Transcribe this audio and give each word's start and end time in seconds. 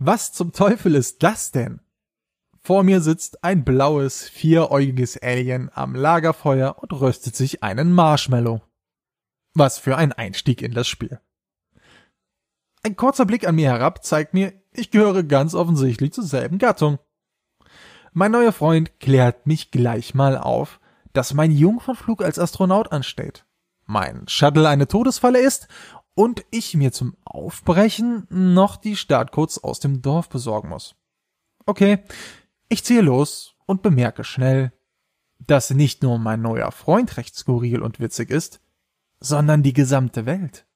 Was 0.00 0.32
zum 0.32 0.52
Teufel 0.52 0.94
ist 0.94 1.24
das 1.24 1.50
denn? 1.50 1.80
Vor 2.60 2.84
mir 2.84 3.00
sitzt 3.00 3.42
ein 3.42 3.64
blaues, 3.64 4.28
vieräugiges 4.28 5.20
Alien 5.20 5.70
am 5.74 5.96
Lagerfeuer 5.96 6.76
und 6.78 6.92
röstet 6.92 7.34
sich 7.34 7.64
einen 7.64 7.92
Marshmallow. 7.92 8.62
Was 9.54 9.78
für 9.78 9.96
ein 9.96 10.12
Einstieg 10.12 10.62
in 10.62 10.72
das 10.72 10.86
Spiel. 10.86 11.20
Ein 12.84 12.94
kurzer 12.94 13.26
Blick 13.26 13.46
an 13.48 13.56
mir 13.56 13.70
herab 13.70 14.04
zeigt 14.04 14.34
mir, 14.34 14.52
ich 14.72 14.92
gehöre 14.92 15.24
ganz 15.24 15.54
offensichtlich 15.54 16.12
zur 16.12 16.24
selben 16.24 16.58
Gattung. 16.58 17.00
Mein 18.12 18.30
neuer 18.30 18.52
Freund 18.52 19.00
klärt 19.00 19.48
mich 19.48 19.72
gleich 19.72 20.14
mal 20.14 20.38
auf, 20.38 20.78
dass 21.12 21.34
mein 21.34 21.50
Jungfernflug 21.50 22.22
als 22.22 22.38
Astronaut 22.38 22.92
ansteht, 22.92 23.46
mein 23.90 24.28
Shuttle 24.28 24.68
eine 24.68 24.86
Todesfalle 24.86 25.40
ist 25.40 25.66
und 26.18 26.44
ich 26.50 26.74
mir 26.74 26.90
zum 26.90 27.16
Aufbrechen 27.22 28.26
noch 28.28 28.76
die 28.76 28.96
Startcodes 28.96 29.62
aus 29.62 29.78
dem 29.78 30.02
Dorf 30.02 30.28
besorgen 30.28 30.68
muss. 30.68 30.96
Okay, 31.64 32.02
ich 32.68 32.82
ziehe 32.82 33.02
los 33.02 33.54
und 33.66 33.82
bemerke 33.82 34.24
schnell, 34.24 34.72
dass 35.38 35.70
nicht 35.70 36.02
nur 36.02 36.18
mein 36.18 36.42
neuer 36.42 36.72
Freund 36.72 37.18
recht 37.18 37.36
skurril 37.36 37.82
und 37.82 38.00
witzig 38.00 38.30
ist, 38.30 38.60
sondern 39.20 39.62
die 39.62 39.72
gesamte 39.72 40.26
Welt. 40.26 40.66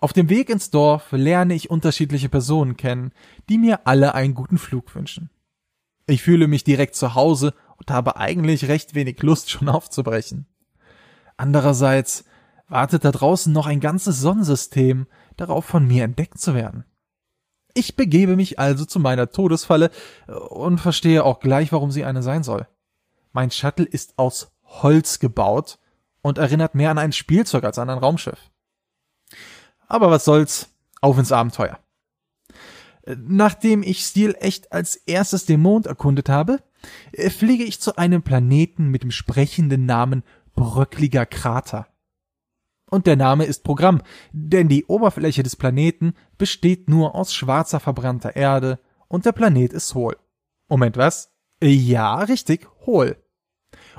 Auf 0.00 0.14
dem 0.14 0.30
Weg 0.30 0.48
ins 0.48 0.70
Dorf 0.70 1.12
lerne 1.12 1.52
ich 1.52 1.68
unterschiedliche 1.68 2.30
Personen 2.30 2.78
kennen, 2.78 3.12
die 3.50 3.58
mir 3.58 3.86
alle 3.86 4.14
einen 4.14 4.32
guten 4.32 4.56
Flug 4.56 4.94
wünschen. 4.94 5.28
Ich 6.06 6.22
fühle 6.22 6.48
mich 6.48 6.64
direkt 6.64 6.94
zu 6.94 7.14
Hause 7.14 7.52
und 7.76 7.90
habe 7.90 8.16
eigentlich 8.16 8.66
recht 8.68 8.94
wenig 8.94 9.22
Lust 9.22 9.50
schon 9.50 9.68
aufzubrechen. 9.68 10.46
Andererseits 11.36 12.24
wartet 12.72 13.04
da 13.04 13.12
draußen 13.12 13.52
noch 13.52 13.66
ein 13.66 13.80
ganzes 13.80 14.20
Sonnensystem 14.20 15.06
darauf 15.36 15.64
von 15.64 15.86
mir 15.86 16.04
entdeckt 16.04 16.40
zu 16.40 16.54
werden. 16.54 16.84
Ich 17.74 17.96
begebe 17.96 18.34
mich 18.34 18.58
also 18.58 18.84
zu 18.84 18.98
meiner 18.98 19.30
Todesfalle 19.30 19.90
äh, 20.26 20.32
und 20.32 20.78
verstehe 20.78 21.24
auch 21.24 21.40
gleich, 21.40 21.72
warum 21.72 21.90
sie 21.90 22.04
eine 22.04 22.22
sein 22.22 22.42
soll. 22.42 22.66
Mein 23.32 23.50
Shuttle 23.50 23.86
ist 23.86 24.18
aus 24.18 24.52
Holz 24.64 25.18
gebaut 25.18 25.78
und 26.22 26.38
erinnert 26.38 26.74
mehr 26.74 26.90
an 26.90 26.98
ein 26.98 27.12
Spielzeug 27.12 27.64
als 27.64 27.78
an 27.78 27.90
ein 27.90 27.98
Raumschiff. 27.98 28.50
Aber 29.86 30.10
was 30.10 30.24
soll's, 30.24 30.70
auf 31.00 31.18
ins 31.18 31.32
Abenteuer. 31.32 31.78
Äh, 33.02 33.16
nachdem 33.18 33.82
ich 33.82 34.04
Stil 34.04 34.34
echt 34.40 34.72
als 34.72 34.96
erstes 34.96 35.44
den 35.46 35.60
Mond 35.60 35.86
erkundet 35.86 36.28
habe, 36.28 36.60
äh, 37.12 37.28
fliege 37.30 37.64
ich 37.64 37.80
zu 37.80 37.96
einem 37.96 38.22
Planeten 38.22 38.88
mit 38.88 39.02
dem 39.02 39.10
sprechenden 39.10 39.84
Namen 39.86 40.22
Bröckliger 40.54 41.26
Krater. 41.26 41.91
Und 42.92 43.06
der 43.06 43.16
Name 43.16 43.46
ist 43.46 43.64
Programm, 43.64 44.02
denn 44.32 44.68
die 44.68 44.84
Oberfläche 44.84 45.42
des 45.42 45.56
Planeten 45.56 46.12
besteht 46.36 46.90
nur 46.90 47.14
aus 47.14 47.32
schwarzer 47.32 47.80
verbrannter 47.80 48.36
Erde 48.36 48.80
und 49.08 49.24
der 49.24 49.32
Planet 49.32 49.72
ist 49.72 49.94
hohl. 49.94 50.18
Moment, 50.68 50.98
was? 50.98 51.32
Ja, 51.62 52.18
richtig, 52.18 52.68
hohl. 52.84 53.16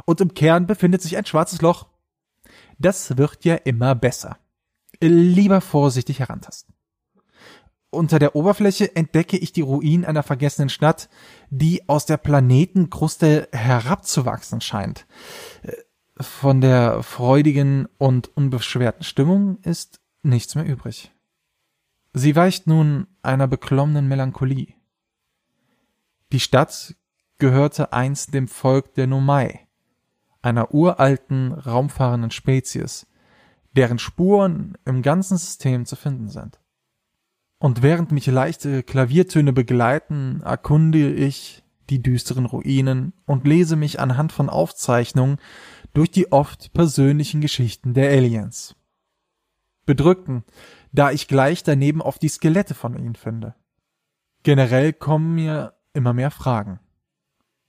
Und 0.05 0.21
im 0.21 0.35
Kern 0.35 0.67
befindet 0.67 1.01
sich 1.01 1.17
ein 1.17 1.25
schwarzes 1.25 1.59
Loch. 1.63 1.87
Das 2.77 3.17
wird 3.17 3.43
ja 3.45 3.55
immer 3.55 3.95
besser. 3.95 4.37
Lieber 5.01 5.59
vorsichtig 5.59 6.19
herantasten. 6.19 6.75
Unter 7.89 8.19
der 8.19 8.35
Oberfläche 8.35 8.95
entdecke 8.95 9.37
ich 9.37 9.53
die 9.53 9.61
Ruinen 9.61 10.05
einer 10.05 10.21
vergessenen 10.21 10.69
Stadt, 10.69 11.09
die 11.49 11.89
aus 11.89 12.05
der 12.05 12.17
Planetenkruste 12.17 13.49
herabzuwachsen 13.51 14.61
scheint. 14.61 15.07
Von 16.19 16.61
der 16.61 17.01
freudigen 17.01 17.87
und 17.97 18.35
unbeschwerten 18.37 19.03
Stimmung 19.03 19.57
ist 19.63 19.99
nichts 20.21 20.53
mehr 20.55 20.65
übrig. 20.65 21.11
Sie 22.13 22.35
weicht 22.35 22.67
nun 22.67 23.07
einer 23.23 23.47
beklommenen 23.47 24.07
Melancholie. 24.07 24.75
Die 26.31 26.39
Stadt 26.39 26.95
gehörte 27.39 27.93
einst 27.93 28.33
dem 28.33 28.47
Volk 28.47 28.93
der 28.93 29.07
Nomai, 29.07 29.67
einer 30.43 30.73
uralten, 30.73 31.51
raumfahrenden 31.51 32.31
Spezies, 32.31 33.07
deren 33.75 33.97
Spuren 33.97 34.77
im 34.85 35.01
ganzen 35.01 35.37
System 35.37 35.85
zu 35.87 35.95
finden 35.95 36.29
sind. 36.29 36.59
Und 37.57 37.81
während 37.81 38.11
mich 38.11 38.27
leichte 38.27 38.83
Klaviertöne 38.83 39.53
begleiten, 39.53 40.41
erkunde 40.43 41.11
ich 41.11 41.63
die 41.89 42.01
düsteren 42.03 42.45
Ruinen 42.45 43.13
und 43.25 43.47
lese 43.47 43.75
mich 43.75 43.99
anhand 43.99 44.31
von 44.31 44.49
Aufzeichnungen 44.49 45.37
durch 45.93 46.11
die 46.11 46.31
oft 46.31 46.73
persönlichen 46.73 47.41
Geschichten 47.41 47.93
der 47.93 48.09
Aliens. 48.09 48.75
Bedrückten, 49.85 50.43
da 50.91 51.11
ich 51.11 51.27
gleich 51.27 51.63
daneben 51.63 52.01
auf 52.01 52.19
die 52.19 52.29
Skelette 52.29 52.73
von 52.73 52.97
ihnen 52.97 53.15
finde. 53.15 53.55
Generell 54.43 54.93
kommen 54.93 55.35
mir 55.35 55.73
immer 55.93 56.13
mehr 56.13 56.31
Fragen. 56.31 56.79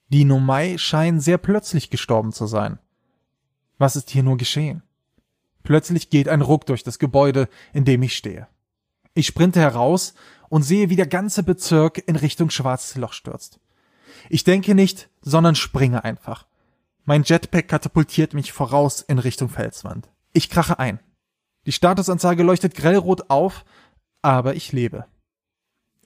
Die 0.08 0.24
Nomai 0.24 0.78
scheinen 0.78 1.20
sehr 1.20 1.38
plötzlich 1.38 1.90
gestorben 1.90 2.32
zu 2.32 2.46
sein. 2.46 2.78
Was 3.78 3.96
ist 3.96 4.10
hier 4.10 4.22
nur 4.22 4.36
geschehen? 4.36 4.82
Plötzlich 5.62 6.10
geht 6.10 6.28
ein 6.28 6.42
Ruck 6.42 6.66
durch 6.66 6.84
das 6.84 6.98
Gebäude, 6.98 7.48
in 7.72 7.84
dem 7.84 8.02
ich 8.02 8.16
stehe. 8.16 8.46
Ich 9.14 9.26
sprinte 9.26 9.60
heraus 9.60 10.14
und 10.48 10.62
sehe, 10.62 10.90
wie 10.90 10.96
der 10.96 11.06
ganze 11.06 11.42
Bezirk 11.42 12.02
in 12.06 12.16
Richtung 12.16 12.50
Schwarzes 12.50 12.96
Loch 12.96 13.12
stürzt. 13.12 13.60
Ich 14.28 14.44
denke 14.44 14.74
nicht, 14.74 15.08
sondern 15.20 15.54
springe 15.54 16.04
einfach. 16.04 16.46
Mein 17.06 17.22
Jetpack 17.22 17.68
katapultiert 17.68 18.32
mich 18.32 18.52
voraus 18.52 19.02
in 19.02 19.18
Richtung 19.18 19.50
Felswand. 19.50 20.08
Ich 20.32 20.48
krache 20.48 20.78
ein. 20.78 21.00
Die 21.66 21.72
Statusanzeige 21.72 22.42
leuchtet 22.42 22.74
grellrot 22.74 23.28
auf, 23.28 23.64
aber 24.22 24.54
ich 24.54 24.72
lebe. 24.72 25.04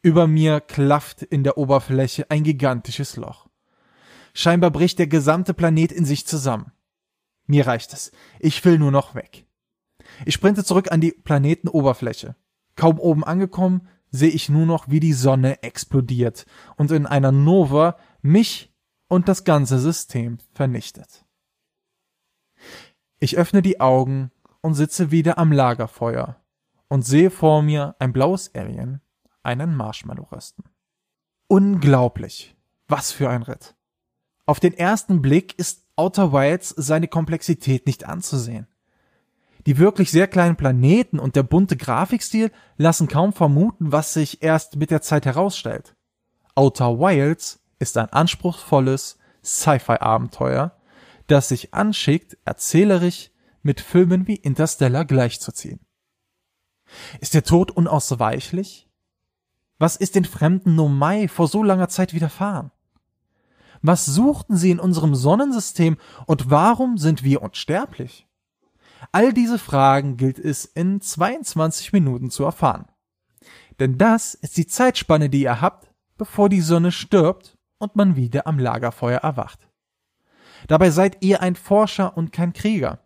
Über 0.03 0.27
mir 0.27 0.61
klafft 0.61 1.23
in 1.23 1.45
der 1.45 1.57
Oberfläche 1.57 2.31
ein 2.31 2.43
gigantisches 2.43 3.17
Loch. 3.17 3.49
Scheinbar 4.35 4.73
bricht 4.73 4.99
der 4.99 5.07
gesamte 5.07 5.55
Planet 5.55 5.93
in 5.93 6.05
sich 6.05 6.27
zusammen. 6.27 6.73
Mir 7.47 7.67
reicht 7.67 7.93
es. 7.93 8.11
Ich 8.41 8.65
will 8.65 8.79
nur 8.79 8.91
noch 8.91 9.15
weg. 9.15 9.47
Ich 10.27 10.35
sprinte 10.35 10.65
zurück 10.65 10.91
an 10.91 11.01
die 11.01 11.13
Planetenoberfläche. 11.13 12.35
Kaum 12.75 12.99
oben 12.99 13.25
angekommen, 13.25 13.89
sehe 14.11 14.31
ich 14.31 14.49
nur 14.49 14.67
noch, 14.67 14.89
wie 14.89 15.01
die 15.01 15.13
Sonne 15.13 15.63
explodiert 15.63 16.45
und 16.77 16.91
in 16.91 17.07
einer 17.07 17.33
Nova 17.33 17.97
mich 18.21 18.68
und 19.09 19.29
das 19.29 19.45
ganze 19.45 19.79
System 19.79 20.39
vernichtet. 20.53 21.25
Ich 23.19 23.37
öffne 23.37 23.63
die 23.63 23.81
Augen 23.81 24.31
und 24.61 24.75
sitze 24.75 25.11
wieder 25.11 25.39
am 25.39 25.51
Lagerfeuer 25.51 26.37
und 26.89 27.03
sehe 27.05 27.31
vor 27.31 27.63
mir 27.63 27.97
ein 27.99 28.13
blaues 28.13 28.55
Alien 28.55 29.01
einen 29.43 29.75
Marshmallow 29.75 30.25
rösten. 30.31 30.65
Unglaublich. 31.49 32.55
Was 32.87 33.13
für 33.13 33.29
ein 33.29 33.43
Ritt. 33.43 33.75
Auf 34.47 34.61
den 34.61 34.73
ersten 34.73 35.21
Blick 35.21 35.59
ist 35.59 35.85
Outer 35.97 36.33
Wilds 36.33 36.71
seine 36.71 37.09
Komplexität 37.09 37.87
nicht 37.87 38.05
anzusehen. 38.05 38.67
Die 39.67 39.77
wirklich 39.77 40.11
sehr 40.11 40.27
kleinen 40.27 40.57
Planeten 40.57 41.19
und 41.19 41.37
der 41.37 41.43
bunte 41.43 41.77
Grafikstil 41.77 42.51
lassen 42.77 43.09
kaum 43.09 43.33
vermuten, 43.33 43.93
was 43.93 44.15
sich 44.15 44.43
erst 44.43 44.77
mit 44.77 44.91
der 44.91 45.03
Zeit 45.03 45.27
herausstellt. 45.27 45.97
Outer 46.55 46.99
Wilds 46.99 47.61
ist 47.79 47.97
ein 47.97 48.11
anspruchsvolles 48.11 49.19
Sci-Fi-Abenteuer, 49.45 50.77
das 51.27 51.49
sich 51.49 51.75
anschickt, 51.75 52.37
erzählerisch 52.45 53.31
mit 53.63 53.81
Filmen 53.81 54.27
wie 54.27 54.37
Interstellar 54.37 55.05
gleichzuziehen. 55.05 55.81
Ist 57.21 57.35
der 57.35 57.45
Tod 57.45 57.71
unausweichlich? 57.71 58.89
Was 59.79 59.97
ist 59.97 60.15
den 60.15 60.25
fremden 60.25 60.75
Nomai 60.75 61.29
vor 61.29 61.49
so 61.49 61.63
langer 61.63 61.89
Zeit 61.89 62.15
widerfahren? 62.15 62.73
Was 63.83 64.07
suchten 64.07 64.57
sie 64.57 64.71
in 64.71 64.81
unserem 64.81 65.15
Sonnensystem 65.15 65.99
und 66.27 66.51
warum 66.51 66.99
sind 66.99 67.23
wir 67.23 67.43
unsterblich? 67.43 68.27
All 69.13 69.33
diese 69.33 69.59
Fragen 69.59 70.17
gilt 70.17 70.39
es 70.39 70.65
in 70.65 71.01
22 71.01 71.93
Minuten 71.93 72.31
zu 72.31 72.43
erfahren. 72.43 72.87
Denn 73.79 73.97
das 73.97 74.35
ist 74.35 74.57
die 74.57 74.67
Zeitspanne, 74.67 75.31
die 75.31 75.43
ihr 75.43 75.61
habt, 75.61 75.93
bevor 76.17 76.49
die 76.49 76.61
Sonne 76.61 76.91
stirbt 76.91 77.58
und 77.79 77.97
man 77.97 78.17
wieder 78.17 78.47
am 78.47 78.59
Lagerfeuer 78.59 79.19
erwacht. 79.21 79.69
Dabei 80.67 80.91
seid 80.91 81.19
ihr 81.23 81.41
ein 81.41 81.57
Forscher 81.57 82.17
und 82.17 82.33
kein 82.33 82.53
Krieger. 82.53 83.01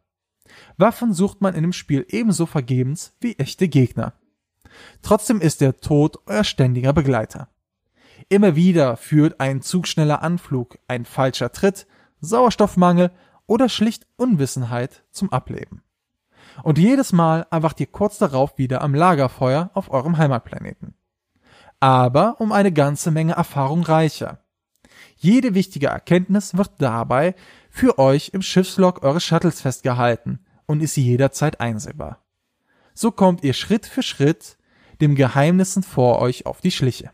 Waffen 0.77 1.13
sucht 1.13 1.41
man 1.41 1.55
in 1.55 1.63
dem 1.63 1.73
Spiel 1.73 2.07
ebenso 2.09 2.47
vergebens 2.47 3.15
wie 3.21 3.37
echte 3.37 3.69
Gegner. 3.69 4.15
Trotzdem 5.03 5.41
ist 5.41 5.61
der 5.61 5.77
Tod 5.77 6.19
euer 6.27 6.45
ständiger 6.45 6.93
Begleiter. 6.93 7.49
Immer 8.29 8.57
wieder 8.57 8.97
führt 8.97 9.41
ein 9.41 9.63
zu 9.63 9.85
schneller 9.85 10.23
Anflug, 10.23 10.79
ein 10.89 11.05
falscher 11.05 11.53
Tritt, 11.53 11.87
Sauerstoffmangel 12.21 13.11
oder 13.47 13.69
schlicht 13.69 14.07
Unwissenheit 14.17 15.05
zum 15.11 15.33
Ableben. 15.33 15.83
Und 16.63 16.79
jedes 16.79 17.13
Mal 17.13 17.47
erwacht 17.51 17.81
ihr 17.81 17.87
kurz 17.87 18.19
darauf 18.19 18.59
wieder 18.59 18.83
am 18.83 18.95
Lagerfeuer 18.95 19.71
auf 19.75 19.91
eurem 19.91 20.19
Heimatplaneten. 20.19 20.95
Aber 21.81 22.41
um 22.41 22.53
eine 22.53 22.73
ganze 22.73 23.11
Menge 23.11 23.33
Erfahrung 23.33 23.83
reicher. 23.83 24.42
Jede 25.23 25.55
wichtige 25.55 25.87
Erkenntnis 25.87 26.57
wird 26.57 26.73
dabei 26.79 27.37
für 27.71 28.01
euch 28.01 28.31
im 28.33 28.43
Schiffslog 28.43 29.05
eures 29.05 29.23
Shuttles 29.23 29.61
festgehalten 29.61 30.41
und 30.67 30.83
ist 30.83 30.97
jederzeit 30.97 31.61
einsehbar. 31.61 32.25
So 32.93 33.13
kommt 33.13 33.45
ihr 33.45 33.53
Schritt 33.53 33.87
für 33.87 34.03
Schritt 34.03 34.59
dem 35.01 35.15
Geheimnissen 35.15 35.85
vor 35.85 36.19
euch 36.19 36.45
auf 36.45 36.61
die 36.61 36.73
Schliche. 36.73 37.13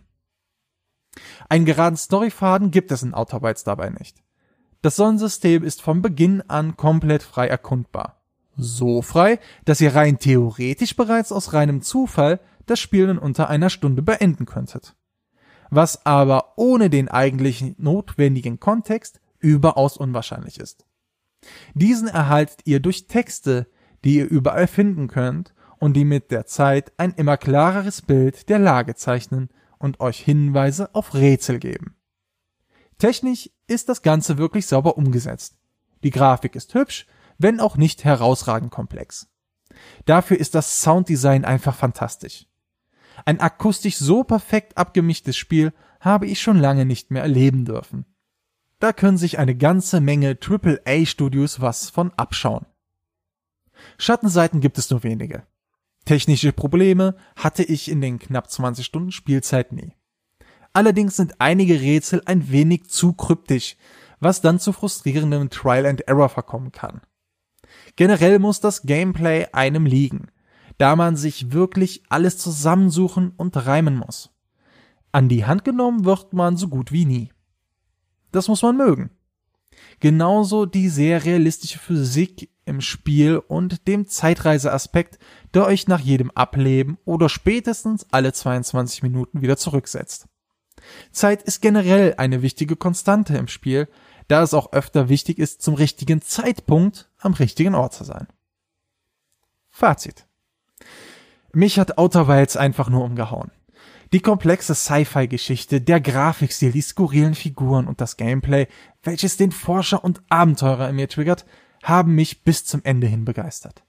Einen 1.51 1.67
geraden 1.67 1.99
Storyfaden 1.99 2.71
gibt 2.71 2.93
es 2.93 3.03
in 3.03 3.13
Wilds 3.13 3.65
dabei 3.65 3.91
nicht. 3.91 4.23
Das 4.81 4.97
Sonnensystem 4.97 5.63
ist 5.63 5.83
vom 5.83 6.01
Beginn 6.01 6.43
an 6.49 6.79
komplett 6.79 7.23
frei 7.23 7.47
erkundbar. 7.47 8.23
So 8.57 9.03
frei, 9.03 9.39
dass 9.67 9.83
ihr 9.83 9.95
rein 9.95 10.19
theoretisch 10.19 10.97
bereits 10.97 11.31
aus 11.31 11.53
reinem 11.53 11.83
Zufall 11.83 12.41
das 12.65 12.81
Spiel 12.81 13.11
in 13.11 13.19
unter 13.19 13.51
einer 13.51 13.69
Stunde 13.69 14.01
beenden 14.01 14.47
könntet. 14.47 14.97
Was 15.71 16.05
aber 16.07 16.55
ohne 16.57 16.91
den 16.91 17.09
eigentlichen 17.09 17.75
notwendigen 17.79 18.61
Kontext 18.61 19.21
überaus 19.39 19.97
unwahrscheinlich 19.97 20.59
ist. 20.59 20.85
Diesen 21.75 22.09
erhaltet 22.09 22.61
ihr 22.65 22.81
durch 22.81 23.07
Texte, 23.07 23.69
die 24.05 24.17
ihr 24.17 24.29
überall 24.29 24.67
finden 24.67 25.09
könnt 25.09 25.55
und 25.79 25.95
die 25.95 26.05
mit 26.05 26.31
der 26.31 26.47
Zeit 26.47 26.93
ein 26.97 27.13
immer 27.15 27.37
klareres 27.37 28.03
Bild 28.03 28.49
der 28.49 28.59
Lage 28.59 28.95
zeichnen 28.95 29.49
und 29.79 30.01
euch 30.01 30.21
Hinweise 30.21 30.95
auf 30.95 31.15
Rätsel 31.15 31.59
geben. 31.59 31.97
Technisch 32.99 33.51
ist 33.69 33.89
das 33.89 34.03
Ganze 34.03 34.39
wirklich 34.39 34.67
sauber 34.67 34.97
umgesetzt. 34.99 35.57
Die 36.03 36.11
Grafik 36.11 36.57
ist 36.57 36.75
hübsch, 36.75 37.07
wenn 37.39 37.61
auch 37.61 37.77
nicht 37.77 38.05
herausragend 38.05 38.73
komplex. 38.73 39.29
Dafür 40.05 40.39
ist 40.39 40.57
das 40.57 40.83
Sounddesign 40.83 41.45
einfach 41.45 41.77
fantastisch. 41.77 42.48
Ein 43.25 43.41
akustisch 43.41 43.97
so 43.97 44.25
perfekt 44.25 44.77
abgemischtes 44.77 45.37
Spiel 45.37 45.73
habe 46.01 46.27
ich 46.27 46.41
schon 46.41 46.59
lange 46.59 46.85
nicht 46.85 47.11
mehr 47.11 47.23
erleben 47.23 47.65
dürfen. 47.65 48.07
Da 48.79 48.93
können 48.93 49.19
sich 49.19 49.39
eine 49.39 49.57
ganze 49.57 50.01
Menge 50.01 50.39
AAA-Studios 50.41 51.61
was 51.61 51.91
von 51.91 52.13
abschauen. 52.15 52.67
Schattenseiten 53.99 54.61
gibt 54.61 54.79
es 54.79 54.91
nur 54.91 55.03
wenige. 55.03 55.47
Technische 56.05 56.53
Probleme 56.53 57.17
hatte 57.37 57.63
ich 57.63 57.91
in 57.91 58.01
den 58.01 58.19
knapp 58.19 58.51
20 58.51 58.87
Stunden 58.87 59.13
Spielzeit 59.13 59.73
nie. 59.73 59.95
Allerdings 60.73 61.17
sind 61.17 61.41
einige 61.41 61.81
Rätsel 61.81 62.23
ein 62.25 62.51
wenig 62.51 62.89
zu 62.89 63.13
kryptisch, 63.13 63.77
was 64.21 64.41
dann 64.41 64.59
zu 64.61 64.73
frustrierendem 64.73 65.51
Trial 65.51 65.87
and 65.87 66.03
Error 66.03 66.29
verkommen 66.29 66.73
kann. 66.73 67.01
Generell 67.97 68.39
muss 68.39 68.61
das 68.61 68.83
Gameplay 68.83 69.47
einem 69.53 69.87
liegen, 69.87 70.31
da 70.79 70.97
man 70.97 71.17
sich 71.17 71.53
wirklich 71.53 72.03
alles 72.09 72.39
zusammensuchen 72.39 73.33
und 73.37 73.57
reimen 73.57 73.97
muss. 73.97 74.31
An 75.13 75.29
die 75.29 75.45
Hand 75.45 75.65
genommen 75.65 76.05
wird 76.05 76.33
man 76.33 76.57
so 76.57 76.69
gut 76.69 76.93
wie 76.93 77.05
nie. 77.05 77.33
Das 78.31 78.49
muss 78.49 78.63
man 78.63 78.77
mögen. 78.77 79.11
Genauso 80.01 80.67
die 80.67 80.89
sehr 80.89 81.25
realistische 81.25 81.79
Physik 81.79 82.51
im 82.65 82.81
Spiel 82.81 83.39
und 83.39 83.89
dem 83.89 84.07
Zeitreiseaspekt, 84.07 85.19
der 85.55 85.65
euch 85.65 85.89
nach 85.89 86.01
jedem 86.01 86.31
Ableben 86.33 86.99
oder 87.05 87.29
spätestens 87.29 88.07
alle 88.13 88.33
22 88.33 89.03
Minuten 89.03 89.41
wieder 89.41 89.57
zurücksetzt. 89.57 90.29
Zeit 91.11 91.43
ist 91.43 91.61
generell 91.61 92.15
eine 92.19 92.43
wichtige 92.43 92.77
Konstante 92.77 93.37
im 93.37 93.49
Spiel, 93.49 93.89
da 94.29 94.43
es 94.43 94.55
auch 94.55 94.73
öfter 94.73 95.09
wichtig 95.09 95.39
ist, 95.39 95.63
zum 95.63 95.75
richtigen 95.75 96.21
Zeitpunkt 96.21 97.11
am 97.19 97.33
richtigen 97.33 97.75
Ort 97.75 97.95
zu 97.95 98.05
sein. 98.05 98.29
Fazit. 99.71 100.28
Mich 101.59 101.81
hat 101.81 101.99
Outer 101.99 102.29
Wilds 102.29 102.57
einfach 102.57 102.89
nur 102.89 103.03
umgehauen. 103.03 103.51
Die 104.13 104.21
komplexe 104.21 104.77
Sci-Fi-Geschichte, 104.77 105.81
der 105.81 106.01
Grafikstil, 106.01 106.71
die 106.71 106.81
skurrilen 106.81 107.35
Figuren 107.35 107.89
und 107.89 108.01
das 108.01 108.17
Gameplay, 108.17 108.69
welches 109.03 109.37
den 109.39 109.51
Forscher 109.51 110.05
und 110.05 110.23
Abenteurer 110.29 110.89
in 110.89 110.95
mir 110.95 111.09
triggert, 111.09 111.47
haben 111.83 112.15
mich 112.15 112.45
bis 112.45 112.65
zum 112.65 112.83
Ende 112.85 113.09
hin 113.09 113.25
begeistert. 113.25 113.83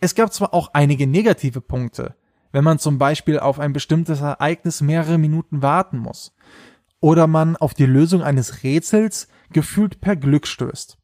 Es 0.00 0.16
gab 0.16 0.32
zwar 0.32 0.52
auch 0.54 0.70
einige 0.72 1.06
negative 1.06 1.60
Punkte, 1.60 2.16
wenn 2.50 2.64
man 2.64 2.80
zum 2.80 2.98
Beispiel 2.98 3.38
auf 3.38 3.60
ein 3.60 3.72
bestimmtes 3.72 4.20
Ereignis 4.20 4.80
mehrere 4.80 5.18
Minuten 5.18 5.62
warten 5.62 5.98
muss 5.98 6.34
oder 6.98 7.28
man 7.28 7.54
auf 7.54 7.74
die 7.74 7.86
Lösung 7.86 8.24
eines 8.24 8.64
Rätsels 8.64 9.28
gefühlt 9.52 10.00
per 10.00 10.16
Glück 10.16 10.48
stößt. 10.48 10.98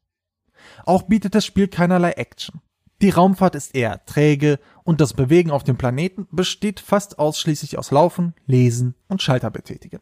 Auch 0.85 1.03
bietet 1.03 1.35
das 1.35 1.45
Spiel 1.45 1.69
keinerlei 1.69 2.11
Action. 2.11 2.59
Die 3.03 3.09
Raumfahrt 3.09 3.55
ist 3.55 3.75
eher 3.75 4.05
träge 4.05 4.59
und 4.83 5.01
das 5.01 5.13
Bewegen 5.13 5.51
auf 5.51 5.63
dem 5.63 5.77
Planeten 5.77 6.27
besteht 6.31 6.79
fast 6.79 7.19
ausschließlich 7.19 7.77
aus 7.77 7.91
Laufen, 7.91 8.33
Lesen 8.45 8.95
und 9.07 9.21
Schalter 9.21 9.51
betätigen. 9.51 9.99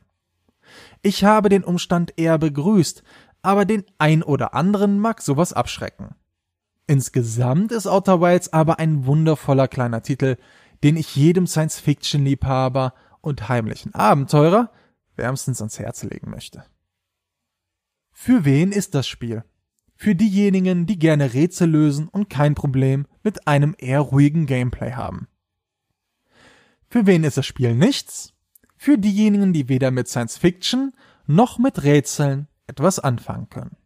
Ich 1.01 1.24
habe 1.24 1.50
den 1.50 1.63
Umstand 1.63 2.13
eher 2.18 2.38
begrüßt, 2.38 3.04
aber 3.42 3.66
den 3.66 3.83
ein 3.98 4.24
oder 4.24 4.54
anderen 4.54 5.00
mag 5.00 5.22
sowas 5.22 5.54
abschrecken. 5.54 6.16
Insgesamt 6.88 7.72
ist 7.72 7.88
Outer 7.88 8.22
Wilds 8.22 8.54
aber 8.54 8.80
ein 8.80 9.06
wundervoller 9.06 9.68
kleiner 9.68 10.01
Titel, 10.01 10.38
den 10.83 10.98
ich 10.98 11.16
jedem 11.16 11.48
Science-Fiction-Liebhaber 11.48 12.94
und 13.22 13.50
heimlichen 13.50 13.94
Abenteurer 13.94 14.72
wärmstens 15.16 15.62
ans 15.62 15.80
Herz 15.80 16.04
legen 16.04 16.30
möchte. 16.31 16.66
Für 18.12 18.45
wen 18.45 18.72
ist 18.72 18.95
das 18.95 19.07
Spiel? 19.07 19.44
Für 20.01 20.15
diejenigen, 20.15 20.88
die 20.88 20.98
gerne 20.98 21.36
Rätsel 21.36 21.69
lösen 21.69 22.07
und 22.07 22.27
kein 22.27 22.56
Problem 22.56 23.06
mit 23.21 23.48
einem 23.48 23.75
eher 23.77 24.00
ruhigen 24.00 24.48
Gameplay 24.48 24.94
haben. 24.94 25.27
Für 26.89 27.06
wen 27.06 27.24
ist 27.24 27.38
das 27.38 27.45
Spiel 27.45 27.75
nichts? 27.75 28.33
Für 28.75 28.98
diejenigen, 28.98 29.53
die 29.53 29.69
weder 29.69 29.92
mit 29.92 30.07
Science 30.07 30.39
Fiction 30.39 30.94
noch 31.27 31.59
mit 31.59 31.83
Rätseln 31.83 32.48
etwas 32.65 32.98
anfangen 32.98 33.50
können. 33.50 33.77